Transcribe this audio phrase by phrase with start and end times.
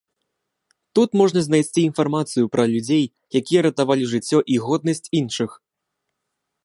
[0.99, 3.05] Тут можна знайсці інфармацыю пра людзей,
[3.41, 5.51] якія ратавалі жыццё і годнасць іншых.